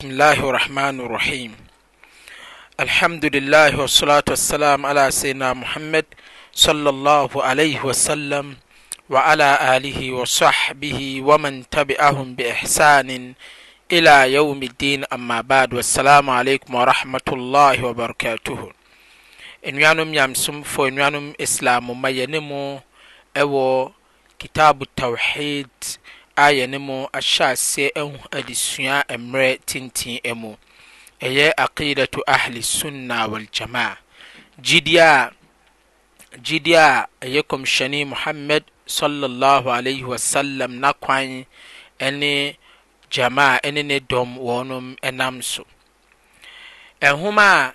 بسم 0.00 0.14
الله 0.14 0.38
الرحمن 0.48 0.96
الرحيم 1.00 1.52
الحمد 2.80 3.24
لله 3.34 3.70
والصلاة 3.80 4.22
والسلام 4.30 4.86
على 4.86 5.10
سيدنا 5.10 5.58
محمد 5.58 6.06
صلى 6.54 6.88
الله 6.94 7.30
عليه 7.42 7.82
وسلم 7.82 8.46
وعلى 9.10 9.50
آله 9.76 9.98
وصحبه 10.12 10.98
ومن 11.26 11.68
تبعهم 11.74 12.28
بإحسان 12.38 13.34
إلى 13.92 14.16
يوم 14.38 14.62
الدين 14.62 15.04
أما 15.12 15.40
بعد 15.40 15.74
والسلام 15.74 16.30
عليكم 16.30 16.70
ورحمة 16.74 17.28
الله 17.32 17.84
وبركاته 17.84 18.70
يانم 19.66 20.14
يامسم 20.14 20.62
فو 20.62 20.86
يانم 20.86 21.34
إسلام 21.42 21.84
ينمو 22.06 22.66
أو 23.36 23.52
كتاب 24.38 24.82
التوحيد 24.82 25.74
ayɛ 26.44 26.64
ne 26.70 26.78
mu 26.86 26.96
ahyɛaseɛ 27.18 27.88
ho 27.98 28.14
adesua 28.38 28.96
mmerɛ 29.20 29.50
tintin 29.68 30.20
mu 30.40 30.50
ɛyɛ 31.26 31.46
akidatu 31.64 32.20
ahlessunna 32.34 33.16
waaljamaa 33.30 33.98
gid 34.66 34.86
gyidi 36.44 36.74
a 36.76 37.08
ɛyɛ 37.24 37.40
komhyɛni 37.50 38.04
mohamad 38.10 38.62
s 38.86 39.00
wsalam 40.06 40.78
n'a 40.82 40.92
kwan 41.02 41.44
ne 42.22 42.56
jamaa 43.10 43.58
ɛne 43.64 43.82
ne 43.84 43.98
dɔm 43.98 44.36
wɔnom 44.38 44.96
ɛnam 45.02 45.42
so 45.42 45.66
ɛhoma 47.02 47.50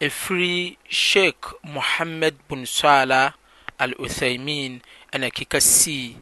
ɛfiri 0.00 0.76
sheik 0.90 1.38
mohamad 1.62 2.34
bun 2.48 2.66
sala 2.66 3.34
aluthaimine 3.78 4.82
ɛnakeka 5.12 5.60
sii 5.62 6.16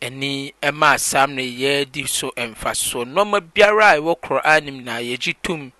Eni, 0.00 0.52
ma 0.74 0.90
asɛm 0.96 1.28
no 1.36 1.40
yɛdi 1.60 2.02
so 2.16 2.26
mfasoɔ 2.50 3.02
nneɛma 3.06 3.38
biara 3.54 3.86
a 3.92 3.96
ɛwɔ 3.98 4.12
koraa 4.24 4.60
na 4.84 4.96
yɛgye 5.08 5.32
tum. 5.42 5.72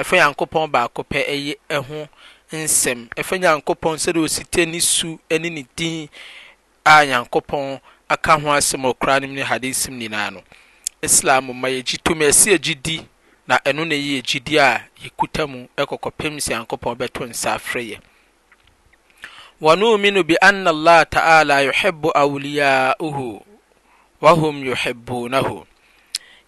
ɛfɛ 0.00 0.14
yankopɔn 0.20 0.66
baako 0.72 1.00
pɛ 1.10 1.18
ɛyɛ 1.32 1.54
ɛho 1.76 1.98
nsɛm 2.64 2.98
ɛfɛ 3.20 3.34
nyankopɔn 3.42 3.94
sɛdeɛ 4.02 4.22
osite 4.24 4.66
ne 4.66 4.80
su 4.80 5.20
ne 5.30 5.48
ne 5.48 5.62
din 5.76 6.08
a 6.84 6.94
yankopɔn 7.10 7.80
aka 8.08 8.36
ho 8.38 8.48
asɛm 8.50 8.82
wɔ 8.82 8.94
koraa 8.98 9.20
nim 9.20 9.32
ne 9.34 9.42
hadisi 9.42 9.90
mu 9.92 9.98
nyinaa 10.00 10.32
no 10.32 10.42
islam 11.00 11.44
ma 11.60 11.68
yɛgye 11.68 12.02
tum 12.02 12.18
ɛsi 12.18 12.56
yɛgye 12.58 12.82
di 12.82 13.06
na 13.46 13.58
ɛno 13.64 13.86
na 13.86 13.94
yɛ 13.94 14.18
yɛgye 14.18 14.42
di 14.44 14.56
a 14.58 14.88
yɛkuta 15.04 15.48
mu 15.48 15.68
ɛkɔkɔpem 15.78 16.34
sɛ 16.44 16.50
nyankopɔn 16.58 16.96
bɛto 16.98 17.24
nsa 17.30 17.54
afrɛ 17.56 17.90
yɛ 17.90 18.00
wanuuminu 19.60 20.22
biana 20.24 20.72
llah 20.72 21.06
ta'ala 21.08 21.60
yuhebo 21.60 22.10
awliauhu 22.18 23.30
wahum 24.20 24.56
yuhibunaho 24.64 25.58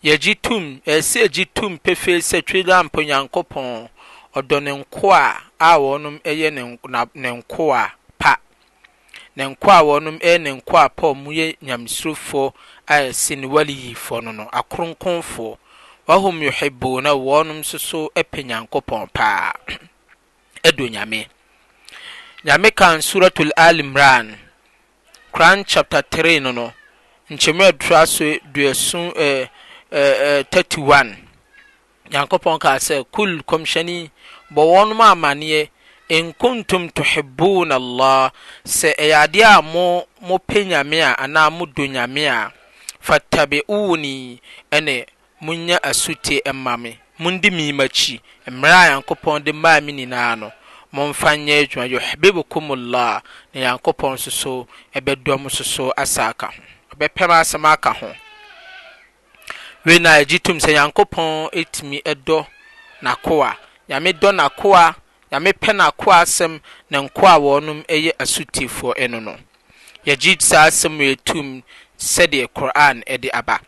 yɛgyi 0.06 0.32
tumɛse 0.44 1.18
agyi 1.26 1.44
tum 1.56 1.78
pefe 1.82 2.12
sɛ 2.28 2.38
twi 2.46 2.62
dampo 2.62 3.02
nyankopɔn 3.02 3.88
ɔdɔ 4.38 4.56
ne 4.62 4.70
nko 4.80 5.06
a 5.12 5.26
a 5.58 5.70
wɔnom 5.82 6.16
ɛyɛ 6.22 6.48
nenko 7.16 7.72
a 7.80 7.84
pa 8.20 8.32
ne 9.36 9.42
nko 9.44 9.68
a 9.70 9.80
wɔnom 9.88 10.16
ɛyɛ 10.20 10.40
ne 10.40 10.50
nko 10.52 10.76
a 10.84 10.88
pa 10.88 11.06
wmu 11.10 11.30
yɛ 11.38 11.56
nyamesurofoɔ 11.66 12.52
aɛsinewalehifoɔ 12.88 14.22
no 14.22 14.32
no 14.32 14.44
akoronkonfoɔ 14.52 15.56
wahum 16.06 16.36
yohebuna 16.46 17.10
ho 17.16 17.24
wɔnom 17.26 17.58
nsoso 17.64 18.08
pɛ 18.14 18.44
nyankopɔn 18.46 19.08
paaɛdo 19.16 20.84
nyame 20.92 21.26
nyamekan 22.44 23.02
suratulalmraan 23.02 24.38
kuran 25.34 25.64
chaptar 25.64 26.04
3 26.10 26.40
no 26.40 26.52
no 26.52 26.72
nkyɛmiatraso 27.30 28.24
ds 28.54 28.94
31 29.90 31.14
nyankopɔn 32.10 32.56
kaa 32.62 32.78
sɛ 32.86 32.96
kul 33.14 33.32
kɔmhyɛni 33.48 33.96
bɔwɔ 34.54 34.80
nom 34.88 35.00
amanneɛ 35.10 35.66
inkontum 36.16 36.84
tɔhebbuuna 36.96 37.74
llah 37.98 38.30
sɛ 38.76 38.90
ɛyaadeɛ 39.04 39.46
a 39.58 39.58
momo 39.72 40.36
pɛ 40.48 40.58
nyame 40.68 40.98
a 41.02 41.10
anaa 41.24 41.50
mo 41.56 41.66
do 41.66 41.82
nyame 41.88 42.22
a 42.36 42.52
fatabiuni 43.06 44.38
ɛne 44.72 44.94
monnya 45.44 45.76
asute 45.90 46.36
mma 46.54 46.72
me 46.82 46.92
monde 47.18 47.48
miima 47.56 47.86
kyi 47.96 48.20
mmerɛ 48.46 48.74
a 48.74 48.88
nyankopɔn 48.90 49.42
de 49.44 49.52
maa 49.52 49.80
me 49.80 49.92
nyinaa 49.92 50.36
no 50.38 50.52
momfa 50.92 51.36
nyɛ 51.36 51.54
adwuma 51.62 52.76
na 52.76 53.20
nyankopɔn 53.54 54.12
nso 54.18 54.66
ɛbɛdɔm 54.96 55.42
nso 55.46 55.92
asa 56.02 56.24
aka 56.30 56.46
ho 56.54 56.62
ɔbɛpɛm 56.94 57.30
asɛm 57.32 57.64
aka 57.64 57.92
ho 57.92 58.14
wei 59.84 59.98
na 59.98 60.12
agye 60.18 60.38
tom 60.38 60.58
sɛ 60.58 60.72
nyankopɔn 60.72 61.50
ɛtumi 61.52 62.02
ɛdɔ 62.02 62.46
n'akoa 63.02 63.56
nyame 63.88 64.12
dɔ 64.20 64.30
n'akoa 64.32 64.94
nyame 65.30 65.52
pɛ 65.52 65.70
n'akoa 65.76 66.14
asɛm 66.24 66.58
na 66.90 67.00
nkoa 67.02 67.32
a 67.32 67.38
wɔnom 67.40 67.84
ɛyɛ 67.86 68.12
asutifoɔ 68.22 68.94
ɛno 68.96 69.20
no 69.22 69.36
yɛgye 70.06 70.40
saa 70.40 70.68
asɛm 70.68 70.96
yɛ 71.00 71.18
sɛdeɛ 71.98 72.48
koran 72.54 73.02
ɛde 73.06 73.28
aba 73.34 73.60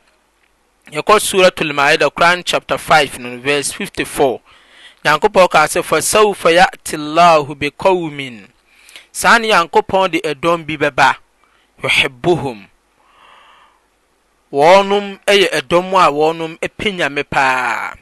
yɛkɔ 0.91 1.21
suratul 1.21 1.75
maida 1.75 2.07
Quran 2.11 2.43
chapter 2.45 2.79
5 2.79 3.19
no 3.19 3.37
verse 3.39 3.73
54 3.73 4.41
nyankopɔn 5.05 5.49
kaa 5.49 5.67
sɛ 5.69 5.81
fasawfa 5.83 6.51
yati 6.59 6.97
llahu 6.97 7.55
bikaumin 7.55 8.49
saa 9.13 9.39
ne 9.39 9.49
nyankopɔn 9.49 10.11
de 10.13 10.19
ɛdɔm 10.21 10.65
bi 10.67 10.77
bɛba 10.77 11.17
yuhibuhum 11.83 12.69
wɔnom 14.53 15.19
yɛ 15.27 15.49
ɛdɔm 15.59 15.87
a 16.05 16.09
wɔnom 16.13 16.59
pɛ 16.61 16.89
nyame 16.99 17.23
paa 17.25 17.95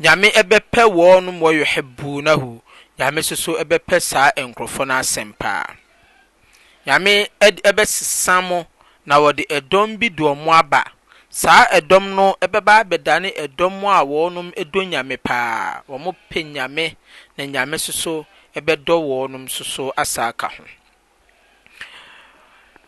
nyame 0.00 0.32
ɛbɛpɛ 0.34 0.82
wɔnom 0.98 1.38
wɔ 1.38 1.62
yuhibunahu 1.62 2.60
nyame 2.98 3.22
soso 3.22 3.54
ɛbɛpɛ 3.62 4.00
saa 4.02 4.30
nkurɔfoɔ 4.36 4.86
no 4.86 4.94
asɛm 4.94 5.32
paa 5.38 5.76
nyame 6.86 7.28
ɛbɛsesa 7.40 8.42
mo 8.42 8.66
na 9.06 9.18
wɔde 9.20 9.46
ɛdɔm 9.48 9.96
bi 10.00 10.10
doɔ 10.10 10.34
mo 10.36 10.50
aba 10.52 10.82
saa 11.40 11.62
ɛdɔm 11.78 12.04
no 12.16 12.26
ɛbɛba 12.44 12.74
abɛdane 12.82 13.28
ɛdɔm 13.44 13.76
a 13.90 13.96
wɔnom 14.12 14.48
ɛdɔ 14.60 14.80
nyame 14.90 15.16
paa 15.28 15.82
wɔn 15.88 16.14
pɛ 16.30 16.38
nyame 16.52 16.96
na 17.36 17.44
nyame 17.52 17.76
soso 17.86 18.24
ɛbɛdɔ 18.54 18.94
wɔnom 19.10 19.48
soso 19.50 19.90
asa 19.96 20.28
aka 20.30 20.48
ho 20.56 20.64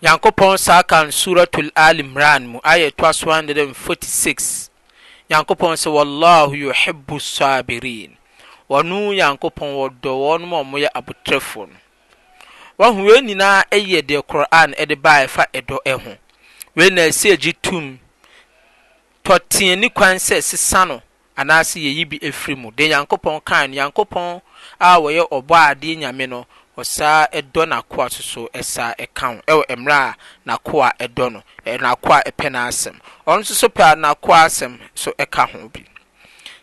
nyankopɔn 0.01 0.57
saa 0.61 0.83
ka 0.84 1.03
suratul 1.11 1.73
al 1.75 1.97
imran 1.99 2.47
mu 2.47 2.59
ayɛ 2.62 2.95
toa 2.97 3.12
so 3.12 3.27
146 3.31 4.71
nyankopɔn 5.28 5.75
sɛ 5.75 5.91
wallahu 5.93 6.55
yuhibbu 6.55 7.19
sabirin 7.19 8.15
wɔno 8.71 9.01
nyankopɔn 9.11 9.71
wɔdɔ 9.75 10.15
wɔnom 10.15 10.55
a 10.55 10.63
wɔyɛ 10.63 10.89
abotrɛfoɔ 10.95 11.67
no 11.69 11.77
wɔn 12.78 12.95
ho 12.95 13.01
wɔn 13.11 13.27
nyinaa 13.27 13.63
ɛyɛ 13.73 14.07
deɛ 14.07 14.23
koran 14.25 14.71
ɛde 14.78 14.95
baa 15.03 15.27
ɛfa 15.27 15.47
ɛdɔ 15.53 15.78
ɛho 15.84 16.17
wɔn 16.77 16.93
na 16.93 17.03
ɛsi 17.11 17.33
agye 17.37 17.53
tum 17.61 17.99
pɔtee 19.26 19.76
ne 19.76 19.88
kwan 19.97 20.16
sɛ 20.22 20.37
sesa 20.48 20.84
no 20.88 21.03
anaasɛ 21.37 21.78
yɛyi 21.87 22.04
bi 22.10 22.16
afiri 22.28 22.54
mu 22.60 22.70
de 22.70 22.87
nyankopɔn 22.88 23.41
kan 23.48 23.70
no 23.70 23.76
nyankopɔn 23.76 24.41
a 24.81 24.88
wɔyɛ 25.04 25.26
ɔbɔ 25.37 25.54
adeɛ 25.70 25.94
nyame 26.00 26.26
no 26.28 26.47
ɔsaa 26.78 27.26
ɛdɔ 27.32 27.62
n'akoa 27.70 28.10
so 28.12 28.22
so 28.22 28.41
ɛsaa 28.54 28.94
ɛka 28.97 29.25
ho 29.32 29.41
ɛwɔ 29.48 29.65
mmerɛ 29.81 29.94
a 29.94 30.16
n'akoa 30.47 30.92
ɛdɔ 31.00 31.32
no 31.32 31.42
n'akoa 31.66 32.16
ɛpɛ 32.28 32.47
n'asɛm 32.54 32.97
ɔno 33.26 33.41
nso 33.41 33.54
so 33.54 33.69
pɛ 33.69 33.88
n'akoa 33.98 34.38
asɛm 34.48 34.78
so 34.94 35.10
ɛka 35.19 35.48
ho 35.53 35.69
bi 35.75 35.82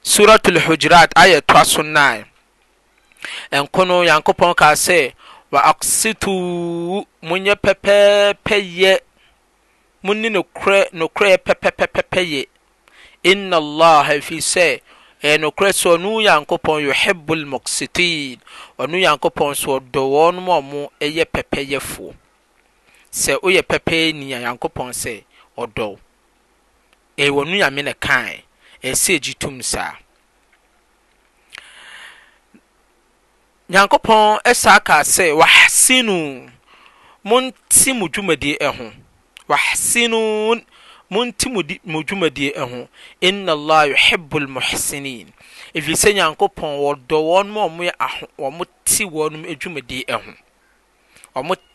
suratul 0.04 0.60
hujurat 0.66 1.10
ayɛ 1.16 1.42
toa 1.48 1.66
so 1.66 1.82
nnan 1.84 2.26
ɛnko 3.52 3.88
no 3.88 4.04
nyankopɔn 4.06 4.56
kaa 4.56 4.74
sɛ 4.76 5.14
wa 5.52 5.62
aksitu 5.72 6.32
monyɛ 7.24 7.56
pɛpɛɛpɛ 7.66 8.56
yɛ 8.84 9.00
mnnokorɔɛ 10.04 11.38
pɛppɛ 11.94 12.22
yɛ 12.34 12.42
innallah 13.32 14.06
afii 14.18 14.42
sɛ 14.54 14.68
ɛyɛ 15.24 15.38
nokorɛ 15.42 15.70
sɛ 15.80 15.90
ɔno 15.96 16.12
nyankopɔn 16.26 16.78
uhib 16.90 17.28
almuksitin 17.34 18.40
ɔne 18.82 18.96
nyankopɔn 19.02 19.56
so 19.56 19.80
ɔdɔwɔ 19.80 20.24
nom 20.36 20.48
ɔ 20.56 20.60
mo 20.70 20.82
ɛyɛ 21.02 21.26
pɛpɛyɛ 21.34 21.80
foɔ 21.92 22.14
sɛ 23.22 23.34
woyɛ 23.44 23.62
pɛpɛɛ 23.72 24.14
nia 24.20 24.38
nyankopɔn 24.40 24.92
sɛ 25.02 25.24
ɔdɔ 25.58 25.98
ɛɛwɔ 27.18 27.46
no 27.48 27.54
nyamene 27.58 27.94
kae 28.00 28.44
ɛsɛgyi 28.84 29.40
tom 29.40 29.62
saa 29.62 29.96
nyankopɔn 33.70 34.54
saa 34.54 34.80
ka 34.80 34.96
sɛ 35.16 35.32
whsino 35.40 36.52
monte 37.24 37.94
mo 37.94 38.08
dwumadiɛ 38.12 38.68
ho 38.78 38.92
wahsinoun 39.48 40.64
monti 41.10 41.50
mu 41.86 42.04
dwumadie 42.04 42.54
ho 42.58 42.88
inna 43.22 43.56
llah 43.56 43.88
yuheb 43.90 44.36
almuhsinin 44.38 45.28
efir 45.74 45.96
sɛ 45.96 46.14
nyankopɔn 46.14 46.80
wɔdɔ 46.84 47.18
wɔndɔ 47.22 47.70
mo 48.38 48.66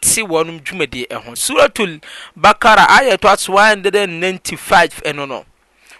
te 0.00 0.20
wɔnom 0.22 0.60
dwumadi 0.62 1.02
ho 1.12 1.34
suratbakara 1.36 2.86
aya 2.88 3.16
as95 3.16 5.14
no 5.16 5.26
n 5.26 5.44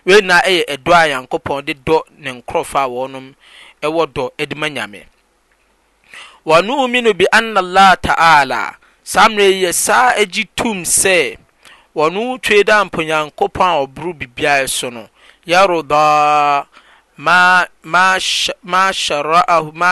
weina 0.06 0.36
ɛyɛ 0.46 0.62
ɛdɔ 0.76 0.92
a 1.02 1.06
nyankopɔn 1.08 1.64
de 1.66 1.74
dɔ 1.74 2.00
ne 2.18 2.30
nkurɔfa 2.42 2.80
a 2.80 2.88
wɔnm 2.94 3.34
wɔ 3.82 4.06
dɔ 4.06 4.30
adima 4.38 4.68
nyame 4.76 5.02
anuminu 6.48 7.10
bianna 7.20 7.60
lah 7.60 7.94
taala 8.00 8.76
samyiyɛ 9.04 9.72
sagy 9.74 10.44
ts 10.56 11.38
wɔno 11.96 12.22
twei 12.44 12.62
daa 12.68 12.84
mpo 12.84 13.00
nyankopɔn 13.08 13.66
a 13.72 13.80
wɔboro 13.80 14.10
biribiaɛ 14.18 14.66
so 14.68 14.90
no 14.90 15.08
yɛroda 15.46 16.66
ma 17.16 18.88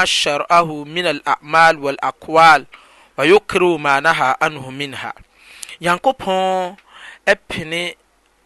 sharaaho 0.07 0.85
min 0.87 1.05
alamal 1.07 1.77
waalakwal 1.81 2.67
wayukurihu 3.17 3.79
maanaha 3.81 4.37
anho 4.41 4.71
minha 4.71 5.13
nyankopɔn 5.81 6.77
pene 7.49 7.97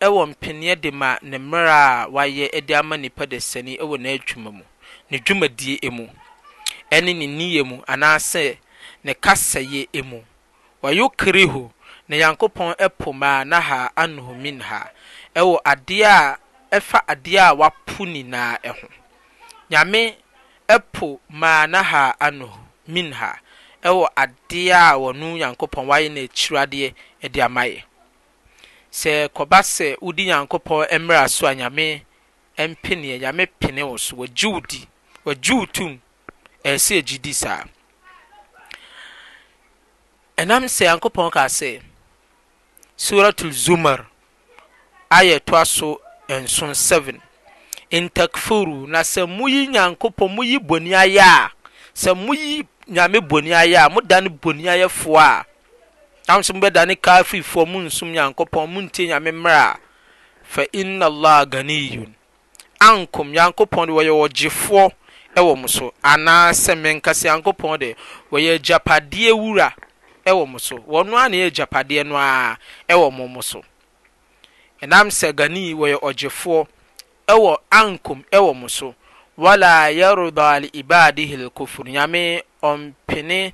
ɛwɔ 0.00 0.32
mp0neɛ 0.34 0.80
de 0.80 0.90
ma 0.92 1.18
ne 1.22 1.36
mmera 1.38 2.02
a 2.02 2.06
wayɛ 2.10 2.54
adi 2.56 2.74
ama 2.74 2.96
nnipa 2.96 3.26
da 3.28 3.38
sani 3.40 3.76
ɛwɔ 3.78 3.98
n'adwuma 3.98 4.50
mu 4.52 4.64
ne 5.10 5.18
dwumadie 5.18 5.90
mu 5.90 6.06
ɛne 6.90 7.12
ne 7.18 7.26
nie 7.26 7.62
mu 7.62 7.82
anaasɛ 7.86 8.56
ne 9.04 9.12
kasaei 9.14 9.88
muayukrih 10.82 11.68
na 12.10 12.16
nyankopɔn 12.18 12.72
ɛpo 12.84 13.08
maa 13.22 13.40
na 13.50 13.58
ha 13.68 13.78
anohu 14.02 14.32
min 14.42 14.58
ha 14.68 14.80
ɛwɔ 15.40 15.54
adeɛ 15.72 16.04
a 16.14 16.38
ɛfa 16.76 16.98
adeɛ 17.12 17.38
a 17.38 17.54
wapo 17.60 18.00
nyinaa 18.12 18.50
ɛho 18.68 18.86
nyame 19.70 20.02
ɛpo 20.74 21.06
maa 21.40 21.66
na 21.72 21.80
ha 21.90 22.02
anohu 22.28 22.60
min 22.94 23.08
ha 23.12 23.30
ɛwɔ 23.88 24.04
adeɛ 24.24 24.72
a 24.94 24.98
wɔn 25.02 25.16
nyankopɔn 25.38 25.86
wayɛ 25.90 26.06
n'akyiradeɛ 26.14 26.88
ɛde 27.24 27.38
ama 27.46 27.62
yɛ 27.70 27.82
sɛ 29.00 29.14
kɔba 29.36 29.58
sɛ 29.74 29.86
wodi 30.02 30.24
nyankopɔn 30.26 30.88
mmerɛ 31.00 31.28
so 31.30 31.46
a 31.46 31.50
nyame 31.54 32.02
mpeneɛ 32.58 33.16
nyame 33.22 33.46
pene 33.60 33.82
wɔ 33.88 33.98
so 34.00 34.16
wɔgye 34.16 34.60
di 34.66 34.80
wɔgye 35.26 35.66
tum 35.72 36.00
ɛsɛ 36.64 36.92
egyi 36.98 37.18
di 37.22 37.32
saa 37.32 37.62
ɛnam 40.38 40.64
sɛ 40.66 40.84
nyankopɔn 40.90 41.30
kaa 41.30 41.46
sɛ 41.46 41.82
suratalzumar 43.00 44.00
ayɛ 45.08 45.38
to 45.46 45.56
a 45.56 45.64
so 45.64 45.96
ɛnson 46.28 46.74
7 46.76 47.18
ntakfuruu 47.92 48.86
na 48.92 49.00
sɛ 49.12 49.22
moyi 49.38 49.60
nyankopɔn 49.72 50.28
moyi 50.36 50.56
boniayɛ 50.68 51.24
a 51.24 51.50
sɛ 51.96 52.10
moyi 52.24 52.66
nyame 52.92 53.18
boni 53.28 53.50
ayɛ 53.62 53.76
a 53.76 53.88
modane 53.94 54.28
boni 54.28 54.64
ayɛfoɔ 54.68 55.16
a 55.16 55.38
amso 56.28 56.52
mubɛdane 56.52 56.94
kafifoɔ 57.00 57.66
mu 57.66 57.78
nsom 57.88 58.08
nyankopɔn 58.12 58.68
monti 58.68 59.06
nyame 59.06 59.32
mmarɛ 59.32 59.56
a 59.56 59.76
fainallah 60.52 61.46
ghanion 61.48 62.12
ankom 62.80 63.32
nyankopɔn 63.34 63.86
de 63.88 63.92
wɔyɛ 63.96 64.12
wɔgyefoɔ 64.20 64.88
wɔ 65.36 65.56
mo 65.58 65.66
so 65.68 65.88
anaasɛ 66.04 66.74
menkasɛ 66.84 67.32
nyankopɔn 67.32 67.80
de 67.80 67.94
wɔyɛ 68.30 68.60
gyapadeɛ 68.60 69.32
wura 69.34 69.74
ɛwɔ 70.28 70.42
mo 70.50 70.58
so 70.66 70.76
wɔn 70.76 71.08
a 71.16 71.20
yɛ 71.32 71.42
agyapadeɛ 71.48 72.06
no 72.06 72.16
ara. 72.16 72.58
ɛwɔ 72.88 73.12
mo 73.12 73.28
mo 73.28 73.40
so 73.42 73.62
ɛnam 74.82 75.08
sɛ 75.10 75.34
gani 75.36 75.72
wɔyɛ 75.74 75.98
ɔgyefoɔ 76.00 76.66
ɛwɔ 77.28 77.56
ankom 77.70 78.24
ɛwɔ 78.32 78.56
mo 78.56 78.68
so 78.68 78.94
wala 79.36 79.88
yarudal 79.90 80.64
ibadihi 80.72 81.36
lkufur 81.46 81.86
nyame 81.86 82.42
ɔmpene 82.62 83.52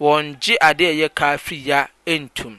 wɔn 0.00 0.36
gye 0.40 0.56
adeɛ 0.60 0.90
ɛyɛ 0.94 1.08
kafiri 1.14 1.66
ya 1.68 1.86
ntum 2.06 2.58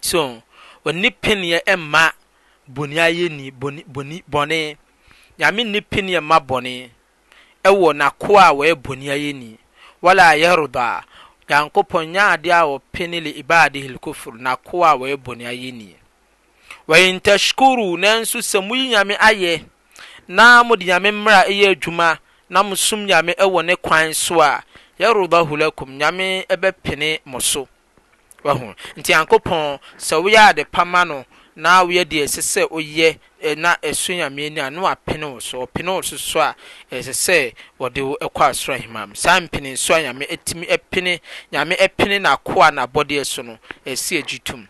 so 0.00 0.42
ɔne 0.84 1.10
peneɛ 1.22 1.60
ɛma 1.66 2.12
boni 2.66 2.96
ayɛ 2.96 3.30
ni 3.30 3.50
boni 3.50 3.82
boni 3.88 4.22
bɔne 4.30 4.76
nyame 5.38 5.64
ne 5.66 5.80
peneɛ 5.80 6.20
ma 6.22 6.38
bɔne 6.40 6.90
ɛwɔ 7.64 7.94
n'akoa 7.96 8.44
a 8.44 8.54
wɔyɛ 8.54 8.74
boni 8.82 9.06
ayɛ 9.08 9.32
ni 9.34 9.58
wala 10.02 10.34
yarudal 10.36 11.02
nyankopɔn 11.48 12.04
nyɛ 12.12 12.20
adeɛ 12.34 12.52
a 12.52 12.64
wɔpɛ 12.72 13.08
ne 13.10 13.20
le 13.20 13.30
ibadihi 13.40 13.88
lkufur 13.94 14.34
nako 14.38 14.82
a 14.84 14.92
wɔyɛ 14.98 15.16
bɔne 15.24 15.44
ayɛ 15.52 15.72
nie 15.72 15.94
wɔin 16.88 17.20
tashkuru 17.22 17.96
nanso 17.96 18.38
sɛ 18.50 18.60
moyi 18.66 18.88
nyame 18.92 19.16
ayɛ 19.18 19.64
na 20.28 20.62
mode 20.62 20.80
nyame 20.84 21.10
mmara 21.10 21.46
ɛyɛ 21.48 21.70
adwuma 21.74 22.18
na 22.50 22.62
mosom 22.62 23.06
nyame 23.08 23.32
ɛwɔ 23.36 23.64
ne 23.64 23.76
kwan 23.76 24.12
so 24.14 24.40
a 24.40 24.62
yarudahu 24.98 25.52
lakum 25.60 25.96
nyame 25.98 26.44
ɛbɛpene 26.48 27.20
mo 27.24 27.38
so 27.40 27.66
wahu 28.44 28.74
nti 28.96 29.12
nyankopɔn 29.12 29.80
sɛ 29.96 30.20
woyɛ 30.22 30.48
ade 30.50 30.64
pama 30.70 31.04
no 31.04 31.24
na 31.56 31.82
woyɛ 31.84 32.04
deɛ 32.04 32.24
ɛsɛ 32.24 32.42
sɛ 32.42 32.68
oyɛ 32.70 33.16
na 33.56 33.74
ɛso 33.82 34.12
nyame 34.16 34.46
ani 34.46 34.60
a 34.60 34.70
na 34.70 34.82
wapene 34.82 35.24
wo 35.32 35.40
so 35.40 35.60
ɔpene 35.66 35.92
wo 35.94 36.02
so 36.02 36.16
so 36.16 36.40
a 36.40 36.54
ɛsɛ 36.90 37.12
sɛ 37.24 37.54
wɔde 37.78 38.00
wo 38.02 38.16
kɔ 38.28 38.48
asoro 38.50 38.74
ahema 38.78 39.06
mu 39.08 39.14
saa 39.14 39.40
mpene 39.40 39.76
so 39.78 39.94
a 39.94 39.98
nyame 40.02 40.26
atumi 40.26 40.66
pene 40.90 41.20
nyame 41.52 41.76
pene 41.96 42.18
n'akoa 42.18 42.70
n'abɔdeɛ 42.74 43.24
so 43.26 43.42
no 43.42 43.58
ɛsi 43.86 44.18
agyi 44.22 44.42
tum 44.42 44.66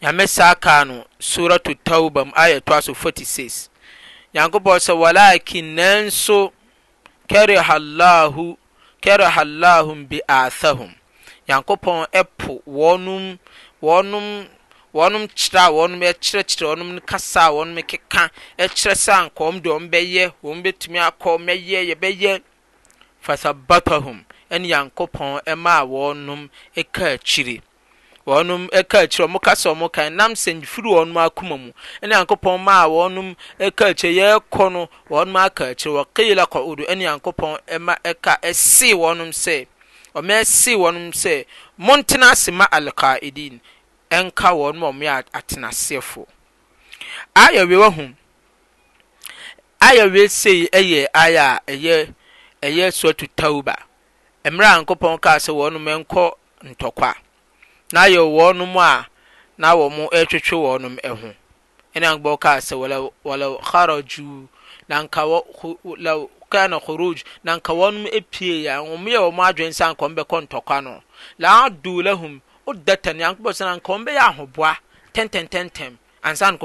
nyame 0.00 0.26
saa 0.26 0.54
kaa 0.54 0.84
no 0.84 1.04
suratu 1.20 1.76
tauba 1.84 2.24
mu 2.24 2.32
ayɛ 2.32 2.60
toa 2.64 2.80
so 2.80 2.94
46 2.94 3.68
nyankopɔn 4.34 4.78
sɛ 4.80 4.96
walakin 4.96 5.74
nanso 5.76 6.52
kariha 7.28 7.74
allahu 7.76 8.56
kariha 9.02 9.40
allahum 9.42 10.06
bi 10.08 10.20
athahum 10.26 10.94
nyankopɔn 11.48 12.06
ɛpo 12.12 12.62
wɔnom 12.66 13.38
wɔnom 13.82 14.48
wɔnom 14.96 15.24
kyerɛa 15.36 15.64
wɔnom 15.76 16.00
ɛkyerɛkyerɛ 16.10 16.70
ɔnom 16.74 16.90
kasaa 17.10 17.48
wɔnom 17.56 17.78
keka 17.90 18.22
ɛkyerɛ 18.64 18.94
sɛankɔɔm 19.04 19.54
dɔm 19.64 19.82
bɛyɛ 19.92 20.24
wɔm 20.44 20.58
bɛtumi 20.64 20.98
akɔ 21.08 21.28
mɛyɛ 21.46 21.80
yɛbɛyɛ 21.90 22.42
fa 23.20 23.36
tabata 23.42 23.96
hum 24.00 24.24
ɛne 24.50 24.68
nyankopɔn 24.68 25.56
maa 25.56 25.80
wɔnom 25.94 26.50
kaakyire 26.92 27.62
ɔnom 28.26 28.68
kaakyiri 28.92 29.24
ɔmo 29.26 29.38
kasɛ 29.40 29.72
ɔm 29.72 29.88
kan 29.90 30.12
namsɛnfuri 30.18 30.88
wɔnom 30.94 31.16
akoma 31.24 31.56
mu 31.60 31.72
nenyankopɔn 32.02 32.60
maa 32.60 32.84
wɔnom 32.84 33.34
kaakyir 33.72 34.12
yɛkɔ 34.20 34.72
no 34.72 34.88
ɔnom 35.08 35.34
akaakyire 35.46 36.04
kiila 36.14 36.44
odo 36.52 36.84
nenyankopɔnma 36.84 37.96
wɔnm 37.96 39.30
mse 39.32 40.76
wɔnom 40.76 41.12
sɛ 41.14 41.46
montena 41.78 42.30
ase 42.32 42.50
ma 42.52 42.66
alkaidin 42.70 43.58
ɛnka 44.18 44.48
wɔn 44.60 44.74
mu 44.80 44.86
a 44.86 44.92
wɔyɛ 44.98 45.14
atenaseɛfo 45.38 46.22
ayɛwie 47.42 47.76
wahu 47.82 48.04
ayɛwie 49.86 50.26
sei 50.40 50.58
ɛyɛ 50.78 51.00
ayɛ 51.12 51.40
a 51.40 51.60
ɛyɛ 51.72 52.14
ɛyɛ 52.62 52.86
suatu 53.00 53.26
tauba 53.38 53.74
mmerɛ 54.44 54.68
a 54.68 54.80
nkopɔn 54.84 55.20
kaa 55.20 55.36
sɛ 55.38 55.50
wɔn 55.58 55.78
mu 55.80 55.90
nkɔ 56.04 56.24
ntɔkwa 56.64 57.14
na 57.92 58.00
ayɛ 58.04 58.20
wɔn 58.36 58.56
mu 58.70 58.80
a 58.80 59.06
na 59.56 59.72
wɔn 59.74 60.08
ɛretwetwe 60.12 60.56
wɔn 60.66 60.84
ho 61.08 61.30
ɛna 61.94 62.08
nkopɔn 62.12 62.38
kaa 62.40 62.58
sɛ 62.60 62.74
wɔlɛ 62.82 62.98
wɔlɛ 63.24 63.62
kharaju 63.62 64.48
na 64.88 65.02
nka 65.02 65.22
wɔ 65.24 65.38
lɛ 66.04 66.28
kana 66.52 66.76
khuruj 66.80 67.24
na 67.44 67.56
nka 67.56 67.72
wɔn 67.72 68.02
mu 68.02 68.08
epie 68.10 68.62
ya 68.64 68.80
wɔn 68.84 69.08
yɛ 69.08 69.18
wɔn 69.24 69.48
adwene 69.48 69.72
sɛ 69.80 69.88
nka 69.88 70.04
wɔn 70.06 70.16
bɛkɔ 70.16 70.42
ntɔkwa 70.46 70.82
no 70.84 71.02
laadu 71.40 72.02
lahum. 72.04 72.40
odatan 72.66 73.16
nyankopɔn 73.16 73.52
sɛ 73.58 73.64
anka 73.70 73.92
ɔm 73.94 74.00
bɛyɛ 74.06 74.20
ahoboa 74.28 74.72
tɛntɛntɛntɛm 75.14 75.92
ansa 76.22 76.50
no 76.50 76.58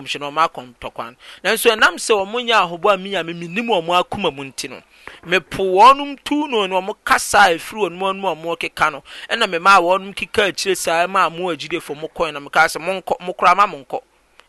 akɔm 0.46 0.68
tɔkwan 0.82 1.16
nanso 1.44 1.68
ɛnam 1.75 1.96
sɛ 2.06 2.13
ɔmo 2.24 2.38
nyɛ 2.48 2.54
ahoboa 2.63 2.94
a 2.94 2.98
ɔmo 2.98 4.36
mu 4.36 4.44
nti 4.46 4.70
no 4.70 4.82
mepo 5.25 5.63
wɔnom 5.63 6.18
tu 6.24 6.48
no 6.48 6.58
ɔmo 6.68 6.96
kasa 7.04 7.39
a 7.50 7.56
ɛfiri 7.58 7.89
ɔnom 7.89 8.32
a 8.32 8.36
ɔmo 8.36 8.58
keka 8.60 8.92
no 8.92 9.04
ɛna 9.30 9.50
mema 9.50 9.75
a 9.75 9.82
wɔnom 9.82 10.13
keka 10.16 10.50
akyire 10.51 10.75
saa 10.77 11.08
ma 11.08 11.25
a 11.25 11.30
mo 11.30 11.38
mo 11.50 11.51
na 11.51 12.39
mekaa 12.39 12.68
sɛ 12.68 12.80
monkɔ 12.80 13.20
mo 13.20 13.34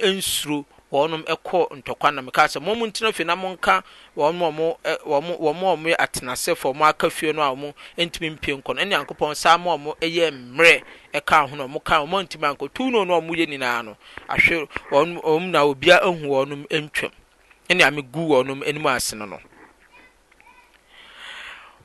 wɔnom 0.92 1.22
kɔ 1.48 1.58
ntɔkwa 1.82 2.08
na 2.14 2.20
meka 2.22 2.44
sɛ 2.52 2.58
mom 2.62 2.80
ntena 2.84 3.12
fie 3.12 3.24
na 3.24 3.36
monka 3.36 3.82
wɔn 4.16 4.74
a 4.84 5.06
wɔyɛ 5.08 5.96
atenasɛfoɔ 6.04 6.72
wɔn 6.74 6.88
aka 6.88 7.10
fie 7.10 7.32
no 7.32 7.42
a 7.42 7.54
wɔn 7.54 7.74
ntumi 7.98 8.30
mpie 8.36 8.54
nkɔ 8.56 8.74
no 8.74 8.82
ɛne 8.82 8.88
nyankopɔn 8.88 9.36
saa 9.36 9.58
ma 9.58 9.76
wɔn 9.76 9.94
yɛ 10.00 10.30
mmerɛ 10.32 10.82
ɛka 11.14 11.48
ho 11.50 11.56
na 11.56 11.64
wɔn 11.64 11.84
ka 11.84 12.00
wɔn 12.00 12.24
ntumi 12.26 12.48
ankɔ 12.54 12.72
tuu 12.72 12.90
no 12.90 13.04
no 13.04 13.16
a 13.16 13.20
wɔyɛ 13.20 13.48
nyinaa 13.48 13.84
no 13.84 13.96
ahwɛ 14.28 14.68
wɔn 14.90 15.20
wɔn 15.22 15.50
na 15.50 15.62
obiara 15.66 16.02
ehu 16.06 16.24
wɔn 16.24 16.66
ntwam 16.70 17.10
ɛne 17.68 17.86
ame 17.86 18.02
gu 18.02 18.20
wɔn 18.20 18.66
anim 18.66 18.86
ase 18.86 19.12
no 19.14 19.26
no 19.26 19.38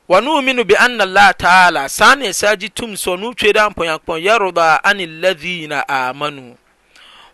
ونؤمن 0.08 0.62
بأن 0.68 1.00
الله 1.00 1.30
تعالى 1.32 1.88
سان 1.88 2.20
يساجي 2.22 2.68
تم 2.76 2.94
سونو 2.96 3.32
تشيدا 3.32 3.68
بو 3.72 3.84
يقبون 3.84 4.54
ani 4.84 4.84
عن 4.84 5.00
الذين 5.00 5.72
آمنوا 5.88 6.54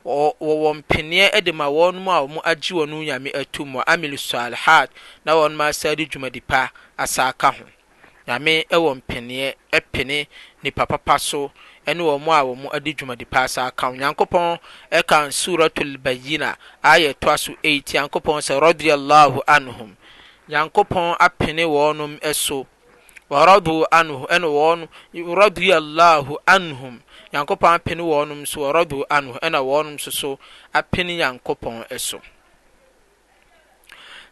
wɔwɔ 0.04 0.75
mpaneɛ 0.78 1.45
de 1.45 1.52
ma 1.52 1.66
wɔn 1.66 1.97
a 2.09 2.23
wɔn 2.25 2.42
agye 2.45 2.73
wɔn 2.76 3.04
nyame 3.04 3.30
atum 3.33 3.73
wɔ 3.75 3.83
amil 3.87 4.16
salihat 4.16 4.88
na 5.25 5.35
wɔn 5.35 5.61
asa 5.61 5.95
de 5.95 6.07
dwumadi 6.07 6.42
asa 6.97 7.25
aka 7.28 7.50
ho 7.52 7.64
nyame 8.26 8.64
wɔ 8.71 9.00
mpaneɛ 9.02 9.54
pene 9.92 10.26
nipa 10.62 10.87
papa 10.87 11.19
so 11.19 11.52
ne 11.87 11.92
wɔn 11.95 12.25
a 12.28 12.42
wɔn 12.42 12.75
adi 12.75 12.95
dwumadi 12.95 13.28
pa 13.28 13.40
asa 13.45 13.66
aka 13.66 13.88
ho 13.90 13.95
nyankopɔn 13.95 14.59
ka 15.07 15.26
suratul 15.30 15.99
bayina 15.99 16.57
ayɛ 16.83 17.14
toa 17.21 17.37
so 17.37 17.54
8 17.62 17.85
nyankopɔn 17.92 18.40
sɛ 18.40 18.59
radiyallahu 18.59 19.42
anhum 19.47 19.95
nyankopɔn 20.49 21.16
apene 21.21 21.66
wɔn 21.66 22.19
so 22.35 22.66
wɔrɔdu 23.30 23.85
anhu 23.92 24.26
ɛna 24.28 24.49
wɔn 24.49 24.88
radiyallahu 25.14 26.38
anhum 26.49 27.00
nyankopɔn 27.33 27.75
apene 27.75 28.03
wɔnom 28.03 28.47
so 28.47 28.61
wɔrɔdo 28.61 29.05
ano 29.11 29.35
ɛna 29.35 29.59
wɔnom 29.63 30.01
so 30.01 30.11
so 30.11 30.39
apene 30.75 31.17
nyankopɔn 31.17 31.87
ɛso 31.89 32.21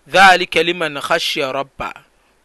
dhalika 0.09 0.63
liman 0.65 0.95
khashya 1.01 1.53
rabba 1.53 1.93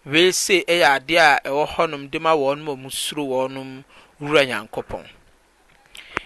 wei 0.06 0.32
se 0.32 0.62
ɛyɛ 0.68 1.00
adeɛ 1.00 1.20
a 1.20 1.40
ɛwɔ 1.50 1.68
hɔnom 1.70 2.10
de 2.12 2.20
ma 2.20 2.34
wɔnom 2.36 2.72
a 2.74 2.76
musuro 2.76 3.24
wɔnom 3.28 3.84
wura 4.22 4.46
nyankopɔn 4.46 5.08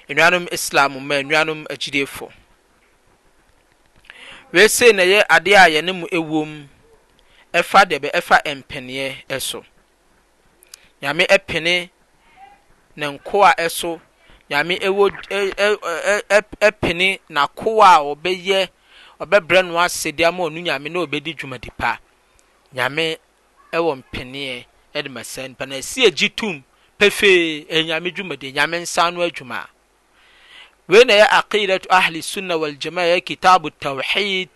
nnuanom 0.09 0.47
islam 0.51 0.99
ma 1.07 1.15
nnuanom 1.23 1.63
agyidefo 1.69 2.29
wei 4.51 4.67
se 4.67 4.91
na 4.91 5.03
ɛyɛ 5.03 5.23
adeɛ 5.29 5.55
a 5.55 5.69
yɛne 5.81 5.91
mu 6.01 6.07
ɛwom 6.07 6.67
ɛfa 7.53 7.85
dɛbɛ 7.89 8.11
ɛfa 8.11 8.41
mpeneɛ 8.43 9.23
ɛso 9.29 9.63
nyame 11.01 11.23
ɛpene 11.29 11.89
ne 12.97 13.05
nko 13.07 13.43
a 13.45 13.53
ɛso 13.61 14.01
nyame 14.49 14.75
ɛwɔ 14.87 15.05
ɛpene 16.67 17.07
n'akoa 17.33 17.87
a 17.87 17.99
ɔbɛyɛ 18.11 18.59
ɔbɛbrɛ 19.23 19.65
no 19.67 19.79
asede 19.79 20.21
ama 20.25 20.43
ɔno 20.47 20.61
nyame 20.61 20.87
na 20.91 20.99
ɔbɛdi 21.05 21.35
dwumadi 21.37 21.69
pa 21.77 21.91
nyame 22.73 23.17
ɛwɔ 23.73 23.91
mpeneɛ 24.01 24.65
ɛde 24.95 25.09
ma 25.09 25.21
saa 25.23 25.47
nipa 25.47 25.65
na 25.65 25.75
ɛsi 25.75 26.07
agyi 26.07 26.29
tum 26.35 26.63
pefee 26.97 27.65
ɛnyame 27.69 28.13
dwumadi 28.15 28.51
nyame 28.55 28.79
nsa 28.83 29.11
no 29.13 29.19
adwuma 29.27 29.67
wei 30.87 31.03
na 31.03 31.13
ɛyɛ 31.13 31.27
aqidat 31.39 31.87
ahli 31.89 32.21
sunna 32.21 32.57
wal 32.57 32.71
jamaa 32.75 33.03
ɛyɛ 33.13 33.23
kitabu 33.25 33.69
tawhid 33.81 34.49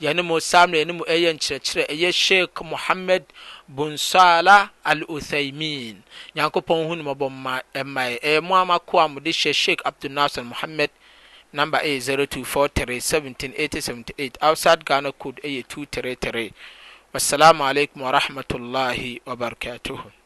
yani 0.00 0.22
mu 0.22 0.40
samleenimu 0.40 1.04
eyencirecire 1.06 1.82
eye 1.88 2.12
sheikh 2.12 2.60
muhammad 2.62 3.22
bun 3.68 3.96
salah 3.96 4.68
aluthaimin 4.84 5.96
yankupohunimabmmma 6.34 8.12
e 8.22 8.40
mwama 8.40 8.78
kuwa 8.78 9.08
mu 9.08 9.20
di 9.20 9.32
she 9.32 9.52
sheikh 9.54 9.86
abdunaser 9.86 10.44
muhammed 10.44 10.90
nambe 11.52 11.78
ey 11.82 11.98
024 11.98 12.42
3 12.42 12.68
17878 13.20 14.50
ousad 14.50 14.84
ganakood 14.84 15.40
ey 15.42 15.60
2 15.60 15.86
t 15.86 16.00
3r 16.00 16.50
wassalamu 17.12 17.64
aleikum 17.66 18.02
warahmatullahi 18.02 19.20
wabarakatuhu 19.26 20.17